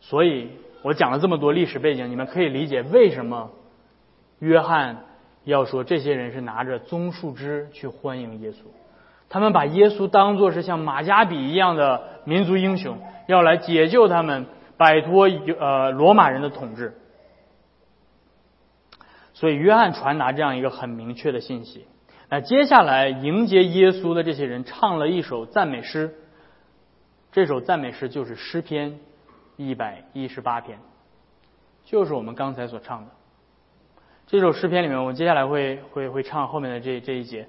[0.00, 0.50] 所以。
[0.84, 3.52] 我讲了这么多历史背景，你们可以理解为什么
[4.40, 5.04] 约翰
[5.44, 8.64] 要说这些人是拿着棕树枝去欢迎耶稣。
[9.32, 14.44] 他们把耶稣当作是像马加比一样的民族英雄，要来解救他们，
[14.76, 15.26] 摆脱
[15.58, 16.98] 呃罗马人的统治。
[19.32, 21.86] 所以约翰传达这样一个很明确的信息。
[22.28, 26.14] 那接下来迎接耶稣的这些人唱了一首赞美诗，
[27.32, 29.00] 这首赞美诗就是诗篇。
[29.56, 30.78] 一百一十八篇，
[31.84, 33.10] 就是我们刚才所唱的
[34.26, 37.48] 这首诗篇里面，我们接下来会会会唱后面的这这一节。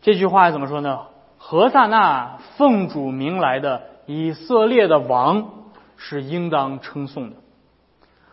[0.00, 1.06] 这句话怎么说呢？
[1.44, 7.36] 何萨那奉主名来的以色列的王是应当称颂的。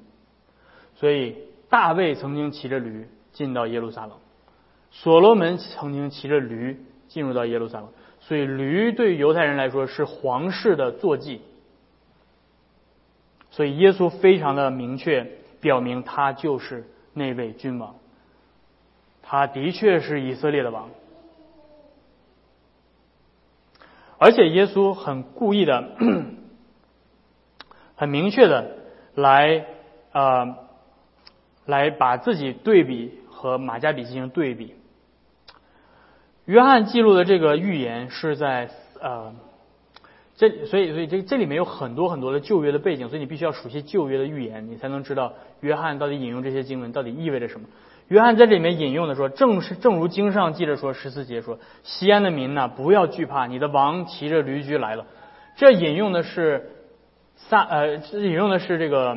[0.96, 1.36] 所以
[1.70, 4.12] 大卫曾经骑着驴进到耶路撒冷，
[4.92, 7.90] 所罗门曾经骑着驴进入到耶路撒冷，
[8.22, 11.42] 所以驴对犹太人来说是皇室的坐骑，
[13.52, 17.96] 所以耶稣非常的明确表明他就是那位君王。
[19.22, 20.90] 他的确是以色列的王，
[24.20, 25.96] 而且耶稣很故意的、
[27.96, 28.76] 很明确的
[29.16, 29.66] 来
[30.12, 30.56] 呃
[31.66, 34.76] 来把自己对比和马加比进行对比。
[36.46, 39.34] 约翰记录的这个预言是在呃
[40.36, 47.68] 这，所以所以这这里面有很多很多的旧约的背景，所以你必须要熟悉旧约的预言，你才能知道约翰到底引用这些经文到底意味着什么。
[48.10, 55.06] 约翰在这里面引用的说，正是正如经上记着说，十四节说，西安的民呐，不要惧怕，你的王骑着驴驹来了。
[55.56, 56.72] 这引用的是
[57.36, 59.16] 撒呃，引用的是这个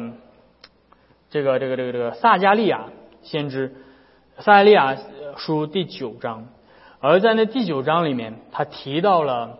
[1.31, 2.87] 这个这个这个这个撒加利亚
[3.23, 3.75] 先知
[4.39, 4.97] 撒加利亚
[5.37, 6.49] 书第九章，
[7.01, 9.59] 而在那第九章里面，他提到了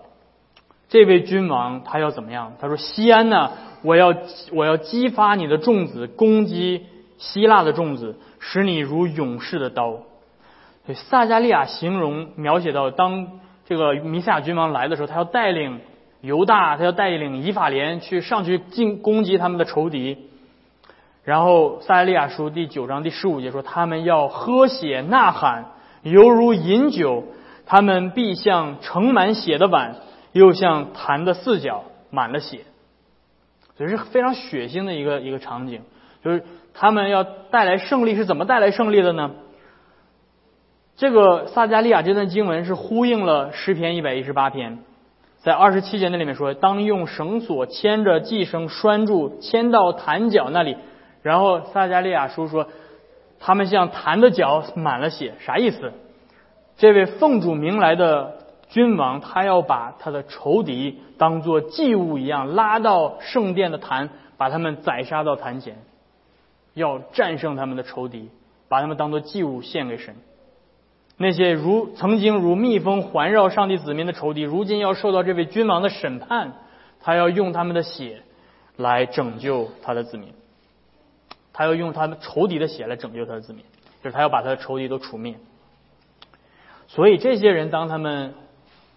[0.91, 2.57] 这位君王他要怎么样？
[2.61, 4.15] 他说：西安呢，我要
[4.53, 6.85] 我要激发你的众子攻击
[7.23, 8.17] 希腊的粽子。
[8.45, 9.99] 使你如勇士的刀。
[10.85, 15.79] 对，撒加利亚形容描写到，当这个弥赛亚君王来的时候，他要带领
[16.23, 20.27] 犹大，他要带领以法莲去上去进攻击他们的仇敌。
[21.23, 25.67] 然后撒加利亚书第九章第十五节说，他们要喝血呐喊，
[26.03, 27.23] 犹如饮酒，
[27.65, 29.95] 他们必像盛满血的碗，
[30.33, 32.63] 又像坛的四角满了血。
[33.77, 35.83] 所以是非常血腥的一个一个场景，
[36.25, 36.45] 就是。
[36.75, 39.33] 他们要带来胜利是怎么带来胜利的呢？
[40.97, 44.79] 这个撒加利亚这段经文是呼应了诗篇一百一十八篇，
[45.39, 50.77] 在二十七节那里面说，当用绳索牵着寄生拴住，牵到坛角那里。
[51.23, 52.69] 然后撒加利亚书说，
[53.41, 55.93] 他们像坛的脚满了血，啥意思？
[56.77, 65.77] 这位奉主名来的君王，他要把他的仇敌当做祭物一样拉到圣殿的坛，把他们宰杀到坛前。
[66.75, 68.31] 要战胜他们的仇敌，
[68.69, 70.17] 把他们当做祭物献给神。
[71.17, 76.53] 那些如曾经如蜜蜂环绕上帝子民的仇敌，如今要受到这位君王的审判。
[77.01, 78.23] 他要用他们的血
[78.77, 80.35] 来拯救他的子民，
[81.53, 83.65] 他要用他们仇敌的血来拯救他的子民，
[84.03, 85.37] 就是他要把他的仇敌都除灭。
[86.87, 88.35] 所以这些人，当他们。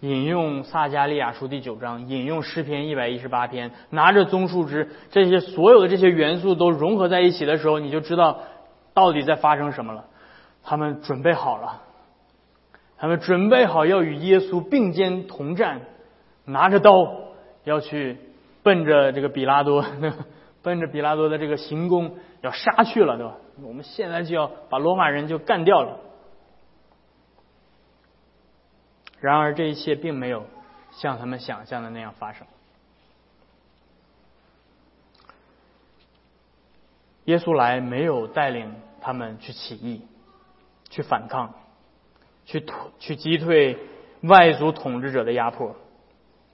[0.06, 8.38] 引用撒加利亚书第九章，引用诗篇一百一十八篇，拿着棕树枝，这些所有的这些元素都融合在一起的时候，你就知道
[8.94, 10.04] 到底在发生什么了。
[10.62, 11.82] 他们准备好了，
[12.98, 15.80] 他们准备好要与耶稣并肩同战，
[16.44, 16.92] 拿着刀
[17.64, 18.16] 要去
[18.62, 19.84] 奔着这个比拉多，
[20.62, 23.34] 奔着比拉多的这个行宫要杀去了，对吧？
[23.60, 25.96] 我们现在就要把罗马人就干掉了。
[29.20, 30.46] 然而，这一切并没有
[30.92, 32.46] 像他们想象的那样发生。
[37.24, 40.02] 耶稣来没有带领他们去起义、
[40.90, 41.54] 去反抗、
[42.44, 42.64] 去
[43.00, 43.78] 去击退
[44.22, 45.74] 外族统治者的压迫。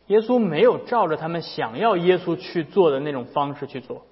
[0.07, 4.07] 耶稣没有照着他们想要耶稣去做的那种方式去做。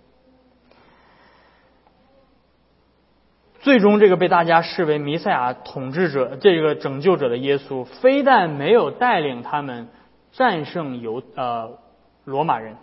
[3.61, 9.89] 最终，这个被大家视为弥赛亚统治者、这个拯救者的耶稣，非但没有带领他们
[10.33, 11.79] 战胜犹呃
[12.25, 12.77] 罗马人，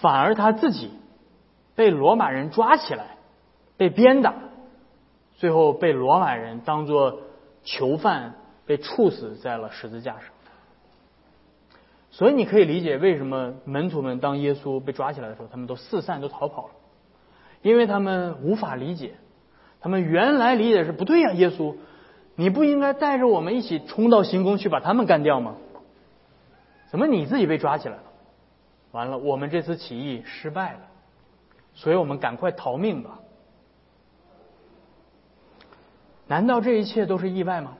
[0.00, 0.90] 反而他自己
[1.74, 3.18] 被罗马人抓起来，
[3.76, 4.32] 被鞭打，
[5.36, 7.20] 最后被罗马人当作
[7.62, 10.22] 囚犯被处死在了十字架上。
[12.10, 16.70] 所以你可以理解为什么门徒们当耶稣被抓起来的时候，他们都四散都逃跑了，
[17.60, 19.16] 因为他们无法理解。
[19.84, 21.74] 他们原来理解是不对呀，耶稣，
[22.36, 25.56] 你不应该带着我们一起冲到行宫去把他们干掉吗？
[26.90, 28.02] 怎么你自己被抓起来了？
[28.92, 30.78] 完了，我们这次起义失败了，
[31.74, 33.18] 所以我们赶快逃命吧。
[36.28, 37.74] 难道这一切都是意外吗？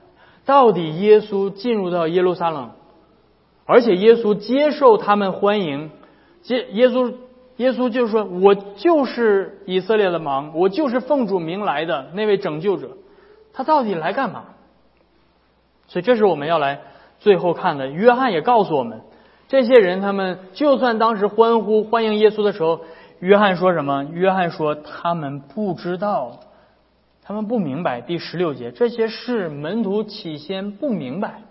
[0.45, 2.73] 到底耶稣进入到耶路撒冷，
[3.65, 5.89] 而且耶稣接受他们欢迎，
[6.43, 7.15] 接耶稣
[7.57, 12.97] 耶稣就说：“我就是以色列的王，我就是奉主名来的那位拯救者。
[13.53, 14.43] 他到底来干嘛？”
[15.87, 16.81] 所以，这是我们要来
[17.19, 17.87] 最后看的。
[17.87, 19.01] 约翰也告诉我们，
[19.47, 22.81] 这些人他们就算当时欢呼欢迎耶稣的时候，
[23.19, 24.03] 约翰说什么？
[24.03, 26.39] 约翰说他们不知道，
[27.23, 28.01] 他们不明白。
[28.01, 31.43] 第十六节，这些事门徒起先不明白，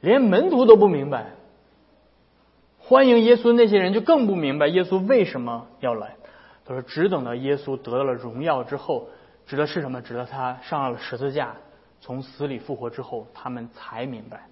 [0.00, 1.32] 连门徒都不明白。
[2.88, 6.16] 欢迎耶稣那些人就更不明白耶稣为什么要来。
[6.64, 9.08] 他说：“只等到耶稣得到了荣耀之后，
[9.46, 10.00] 指的是什么？
[10.00, 11.56] 指的他上了十字架，
[12.00, 14.46] 从死里复活之后，他们才明白。”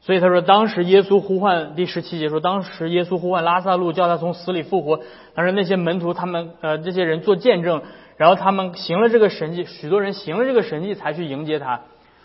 [0.00, 5.00] 所以他说：“当时耶稣呼唤第十七节说，当时耶稣呼唤拉萨路，叫他从死里复活。
[5.34, 7.82] 当时那些门徒他们呃这些人做见证，
[8.16, 11.80] 然后他们行了这个神迹，许多人行了这个神迹才去迎接他。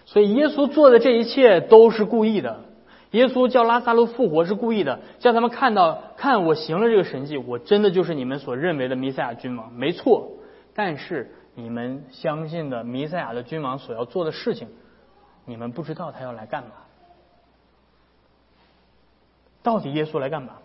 [0.05, 2.61] 所以耶稣做的这一切都是故意的。”
[3.15, 10.31] 耶稣叫拉萨路复活是故意的，叫他们看到，看我行了这个神迹，我真的就是你们所认为的弥赛亚君王，没错。
[10.73, 14.67] 但是你们相信的弥赛亚的君王所要做的事情，
[15.45, 16.71] 你们不知道他要来干嘛。
[19.63, 20.55] 到底耶稣来干嘛？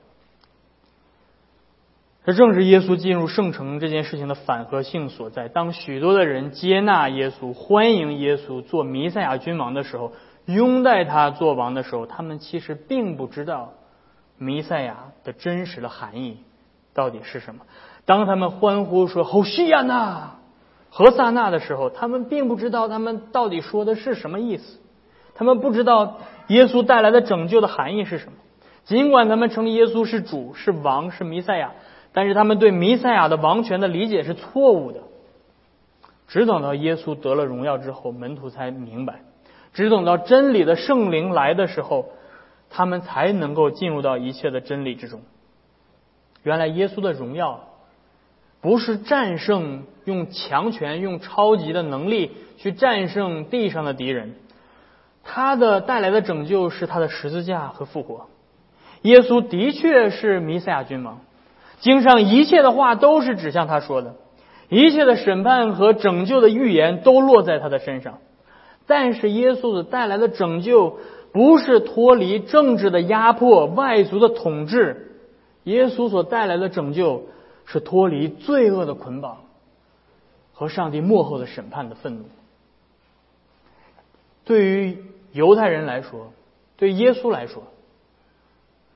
[2.24, 5.46] 这正是耶稣进入圣城这件事情的反合性所在。
[5.46, 10.12] 当许多的人接纳耶稣、欢迎耶稣做弥赛亚君王的时候。
[10.52, 13.72] 拥戴他做王的时候，他们其实并不知道
[14.38, 16.38] 弥赛亚的真实的含义
[16.94, 17.62] 到底是什么。
[18.04, 20.36] 当他们欢呼说“侯西亚纳”
[20.90, 24.80] 何萨纳的时候，他们并不知道他们到底说的是什么意思。
[25.34, 28.32] 他们不知道耶稣带来的拯救的含义是什么。
[28.84, 31.72] 尽管他们称耶稣是主、是王、是弥赛亚，
[32.12, 35.00] 但是他们对弥赛亚的王权的理解是错误的。
[36.26, 39.20] 只等到耶稣得了荣耀之后，门徒才明白。
[39.72, 42.10] 只等到真理的圣灵来的时候，
[42.70, 45.22] 他们才能够进入到一切的真理之中。
[46.42, 47.68] 原来耶稣的荣耀
[48.60, 54.34] 不是战胜，用强权、用超级的能力去战胜地上的敌人，
[55.22, 58.28] 他的带来的拯救是他的十字架和复活。
[59.02, 61.20] 耶稣的确是弥赛亚君王，
[61.78, 64.16] 经上一切的话都是指向他说的，
[64.68, 68.18] 一切的审判和拯救的预言都落在他的身上。
[68.90, 70.98] 但是耶稣所带来的拯救，
[71.30, 75.12] 不是脱离政治的压迫、外族的统治。
[75.62, 77.22] 耶稣所带来的拯救，
[77.66, 79.42] 是脱离罪恶的捆绑
[80.52, 82.24] 和上帝幕后的审判的愤怒。
[84.44, 86.32] 对于犹太人来说，
[86.76, 87.62] 对耶稣来说，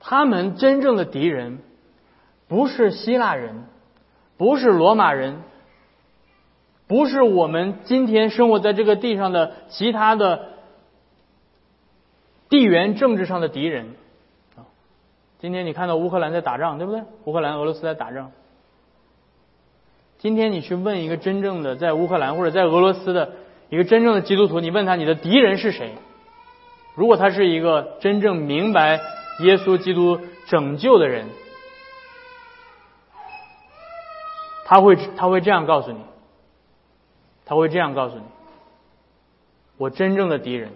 [0.01, 1.59] 他们真正的敌人，
[2.49, 3.63] 不是希腊人，
[4.35, 5.37] 不是罗马人。
[6.87, 10.49] 不是我们今天生活在这个地上的其他的
[12.49, 13.95] 地缘政治上的敌人
[14.55, 14.69] 啊！
[15.39, 17.01] 今天你看到乌克兰在打仗，对不对？
[17.23, 18.31] 乌克兰、俄罗斯在打仗。
[20.19, 23.33] 今天你去问一个真正的在乌克兰或者在俄罗斯的
[23.69, 25.93] 一个真正的基督徒，你问他你的敌人是谁？
[26.95, 29.01] 如果他是一个真正明白
[29.41, 31.25] 耶稣基督拯救的人，
[34.65, 35.99] 他会他会这样告诉你。
[37.45, 38.23] 他会这样告诉你：
[39.77, 40.71] 我真正的敌人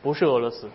[0.00, 0.70] 不是俄罗斯，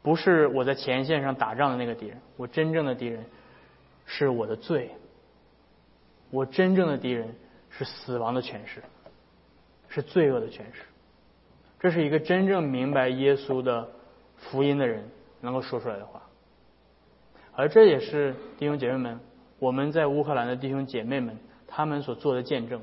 [0.00, 2.20] 不是我在前线上打仗的那个敌人。
[2.36, 3.24] 我真正的敌人
[4.06, 4.92] 是我的罪，
[6.30, 7.34] 我真正的敌人
[7.70, 8.84] 是死亡的权势，
[9.88, 10.82] 是罪恶的权势。
[11.80, 13.88] 这是一个真正明白耶稣的
[14.36, 15.10] 福音的人
[15.40, 16.22] 能够说出来的话。
[17.56, 19.20] 而这也是弟兄姐妹们，
[19.58, 21.36] 我们在乌克兰的弟兄姐妹们。
[21.72, 22.82] 他们所做的见证，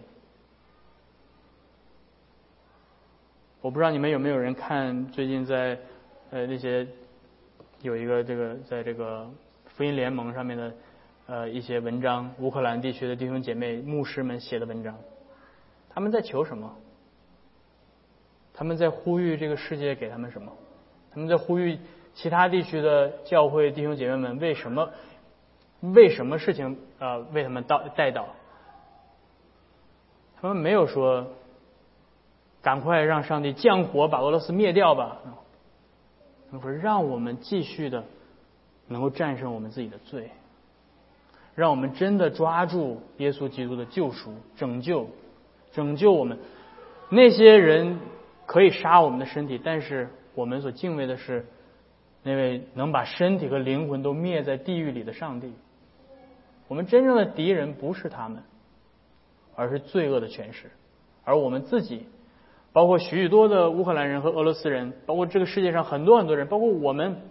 [3.60, 5.78] 我不知道你们有没有人看最近在
[6.32, 6.88] 呃那些
[7.82, 9.30] 有一个这个在这个
[9.66, 10.74] 福音联盟上面的
[11.28, 14.98] 呃一些文章，乌克兰地区的弟兄姐妹牧师们写的文章，
[15.90, 16.74] 他们在求什么？
[18.54, 20.52] 他们在呼吁这个世界给他们什么？
[21.12, 21.78] 他们在呼吁
[22.16, 24.90] 其他地区的教会弟兄姐妹们为什么
[25.82, 28.28] 为什么事情呃为他们带带到？
[30.40, 31.28] 他们没有说，
[32.62, 35.18] 赶快让上帝降火把俄罗斯灭掉吧。
[36.50, 38.04] 他们说，让我们继续的
[38.88, 40.30] 能够战胜我们自己的罪，
[41.56, 45.08] 让我们真的抓住耶稣基督的救赎、拯救、
[45.72, 46.38] 拯救我们。
[47.10, 48.00] 那些人
[48.46, 51.46] 可以杀我们的身体，但是我们所敬畏的是
[52.22, 55.54] 那位能把身体和灵魂都灭在地狱里的上帝。
[56.68, 58.44] 我们真正的敌人不是他们。
[59.58, 60.70] 而是罪恶的权势，
[61.24, 62.06] 而我们自己，
[62.72, 67.24] 包括许许多的乌克兰人和俄罗斯人，包括这个世界上很多很多人，包括我们，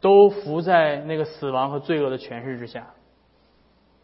[0.00, 2.94] 都伏在那个死亡和罪恶的权势之下。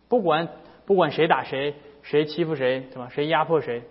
[0.08, 0.48] 不管
[0.84, 3.08] 不管谁打谁，谁欺负谁，对吧？
[3.08, 3.82] 谁压迫谁？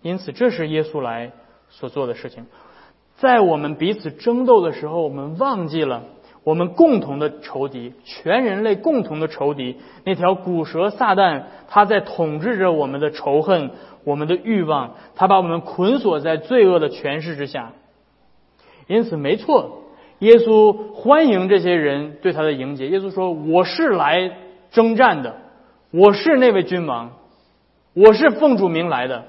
[0.00, 1.32] 因此，这是耶稣来
[1.68, 2.46] 所做的事情。
[3.16, 6.04] 在我们彼此争斗的时候，我们忘记了
[6.44, 13.70] 我们共同的仇敌，全人类共同的仇敌——那条古蛇撒旦，他在统治着我们的仇恨、
[14.04, 17.72] 我们的欲望，他把我们捆锁在罪恶的权势之下。
[18.86, 19.84] 因此，没错，
[20.18, 22.88] 耶稣欢迎这些人对他的迎接。
[22.88, 24.36] 耶稣说：“我是来
[24.70, 25.36] 征战的，
[25.90, 27.12] 我是那位君王，
[27.94, 29.24] 我是奉主名来的。”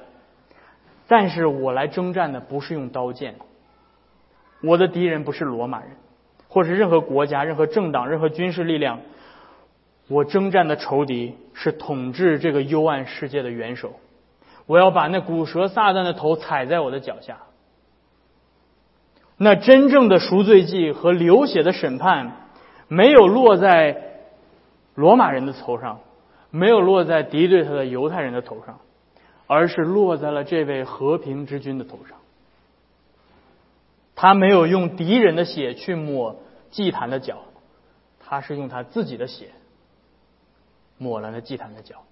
[1.08, 3.36] 但是我来征战的不是用刀剑，
[4.64, 5.92] 我的敌人不是罗马人，
[6.56, 9.02] 或是任何国家、任何政党、任何军事力量。
[10.08, 13.96] 我征战的仇敌是统治这个幽暗世界的元首。
[14.66, 17.40] 我要把那古蛇撒旦的头踩在我的脚下。
[19.36, 22.32] 那真正的赎罪祭和流血的审判，
[22.88, 24.22] 没有落在
[24.94, 26.00] 罗马人的头上，
[26.52, 28.80] 没有落在敌对他的犹太人的头上。
[29.48, 32.18] 而是落在了这位和平之君的头上。
[34.16, 36.38] 他没有用敌人的血去抹
[36.76, 37.46] 祭坛的脚，
[38.20, 39.52] 他是用他自己的血
[40.98, 42.04] 抹了那祭坛的脚。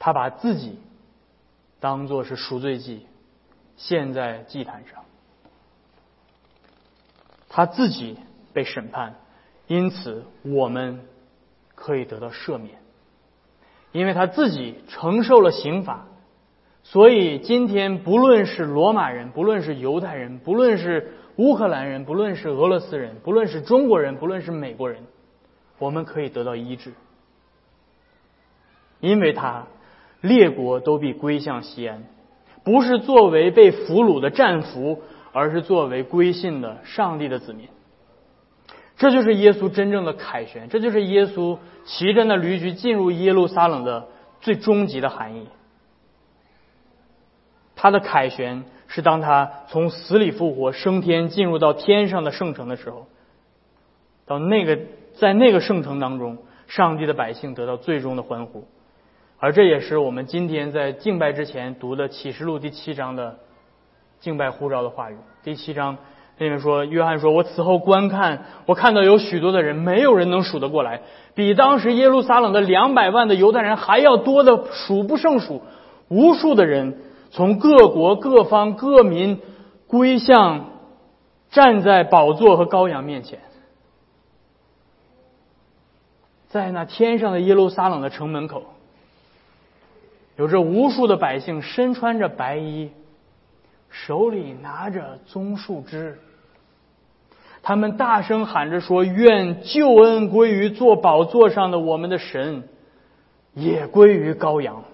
[0.00, 0.80] 他把自己
[1.78, 3.06] 当做是赎罪祭，
[3.76, 5.04] 献在祭坛上。
[7.48, 8.18] 他自己
[8.52, 9.14] 被审判，
[9.68, 11.06] 因此我们
[11.76, 12.80] 可以得到赦免，
[13.92, 16.06] 因为他自己承受了刑罚。
[16.82, 25.02] 所以今天，不论是罗马人，不论是犹太人，不论是乌克兰人，不论是俄罗斯人，不论是中国人，不论是美国人，
[25.78, 26.92] 我们可以得到医治，
[29.00, 29.66] 因为他
[30.20, 32.04] 列国都必归向西安，
[32.62, 37.68] 不是作为被俘虏的战俘，而是作为归信的上帝的子民。
[38.96, 44.06] 这就是耶稣真正的凯旋，这就是耶稣骑着那驴驹进入耶路撒冷的
[44.40, 45.48] 最终极的含义。
[47.74, 48.64] 他的凯旋
[48.94, 53.06] 是当他从死里复活升天进入到天上的圣城的时候，
[54.24, 54.78] 到那个
[55.16, 56.38] 在那个圣城当中，
[56.68, 58.68] 上帝的百姓得到最终的欢呼，
[59.40, 63.40] 而这也是我们今天在敬拜之前读的启示录第七章的
[64.20, 65.16] 敬拜呼召的话语。
[65.42, 65.96] 第七章
[66.38, 71.00] 那边说，约翰说：“我此后观看，我看到有许多的人，没有人能数得过来，
[71.34, 75.62] 比当时耶路撒冷的两百万的犹太人还要多的数不胜数，
[76.06, 76.96] 无数的人。”
[77.34, 79.40] 从各国各方各民
[79.88, 80.66] 归向
[81.50, 83.40] 站在宝座和羔羊面前，
[86.48, 88.62] 在那天上的耶路撒冷的城门口，
[90.36, 92.92] 有着无数的百姓身穿着白衣，
[93.90, 96.20] 手里拿着棕树枝，
[97.64, 102.68] 他们大声喊着说：“愿救恩归于坐宝座上的我们的神，
[103.54, 104.84] 也归于羔羊。”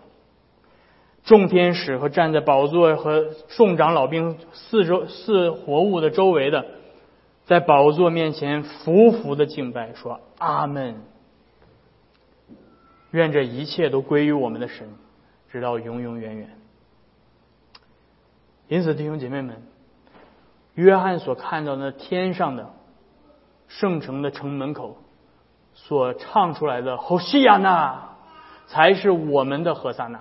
[1.25, 6.67] 众天使和站在宝座和众长老兵四周四活物的周围的，
[7.45, 11.03] 在宝座面前匍匐的敬拜，说：“阿门。”
[13.13, 14.89] 愿这一切都归于我们的神，
[15.51, 16.51] 直到永永远远。
[18.69, 19.63] 因此，弟兄姐妹们，
[20.75, 22.71] 约翰所看到那天上的
[23.67, 24.97] 圣城的城门口
[25.75, 28.17] 所唱出来的“吼西亚纳”，
[28.69, 30.21] 才是我们的何萨那。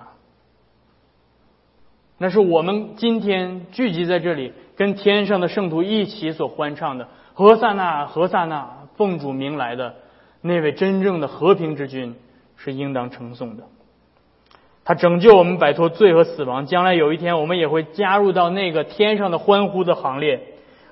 [2.22, 8.68] 那是我们今天聚集在这里，跟天上的圣徒一起所欢唱的“何萨那，何萨那，
[8.98, 9.94] 奉主名来的
[10.42, 12.14] 那位真正的和平之君”，
[12.58, 13.62] 是应当称颂的。
[14.84, 20.42] 他拯救我们摆脱罪和死亡，将来有一天我们也会加入到那个天上的欢呼的行列。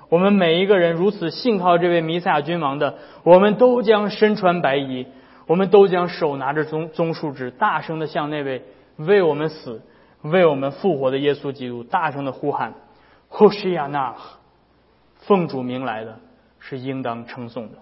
[0.09, 5.07] 我们每一个人如此信靠这位弥赛亚君王的，我们都将身穿白衣，
[5.47, 8.62] 我们都将手拿着棕棕树枝，大声的向那位
[8.97, 9.83] 为我们死。
[10.23, 12.75] 为我们复活的耶稣基督大声的呼喊
[13.29, 14.14] ：“呼西亚纳！”
[15.27, 16.19] 奉主名来的
[16.59, 17.79] 是应当称颂的。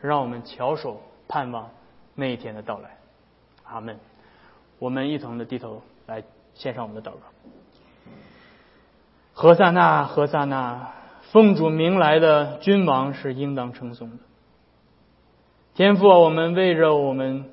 [0.00, 1.70] 让我们翘首盼望
[2.14, 2.96] 那一天的到来。
[3.64, 3.98] 阿门。
[4.78, 6.22] 我们一同的低头来
[6.54, 7.20] 献上我们的祷告。
[9.32, 10.92] 何萨那，何萨那！
[11.32, 14.16] 奉主名来的君王是应当称颂的。
[15.74, 17.44] 天父，啊我们为着我们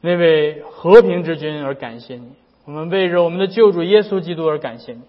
[0.00, 2.32] 那位和平之君而感谢你。
[2.64, 5.00] 我们为着我们的救主耶稣基督而感谢你，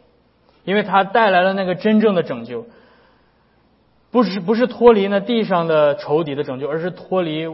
[0.65, 2.65] 因为他带来了那个真正的拯救，
[4.11, 7.47] 不是不是脱离那地上的仇敌的拯救，而是脱离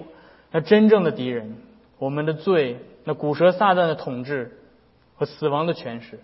[0.52, 1.56] 那真正的敌人，
[2.00, 4.58] 我们的罪，那古蛇撒旦的统治
[5.16, 6.20] 和死亡的权势。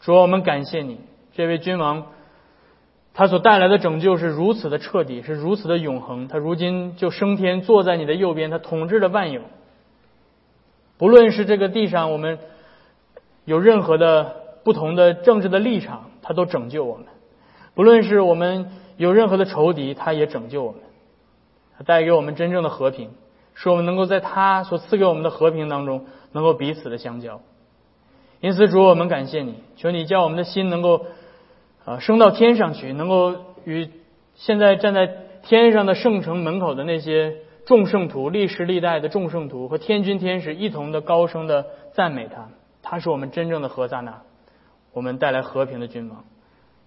[0.00, 1.00] 说我们感谢你，
[1.34, 2.06] 这位君王，
[3.14, 6.28] 他所带来的拯救是如此的彻底，是如此的永恒。
[6.28, 9.42] 他如今就升天，坐在你的右边，他统治着万有。
[10.96, 12.38] 不论是这个地上我们
[13.44, 17.06] 有任何的不同的政治的立场，他都拯救我们；
[17.74, 20.80] 不论是我们有任何的仇敌，他也拯救我们。
[21.76, 23.10] 他带给我们真正的和平，
[23.54, 27.40] 使我们能够在他所赐给我们的和平当中，能够彼此的相交。
[28.40, 31.06] 因此，主，我们感谢你，求你叫我们的心能够
[31.84, 33.34] 啊升到天上去，能够
[33.64, 33.90] 与
[34.36, 35.10] 现在站在
[35.42, 37.38] 天上的圣城门口的那些。
[37.66, 42.48] 众圣徒，历史历代的众圣徒和天君天使一同的高声的赞美他，
[42.82, 44.22] 他是我们真正的何萨那，
[44.92, 46.24] 我们带来和平的君王，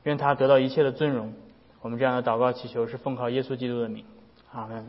[0.03, 1.33] 愿他得到一切的尊荣。
[1.81, 4.05] 我们这样的祷告祈求是奉靠耶稣基督的名，
[4.51, 4.87] 阿门。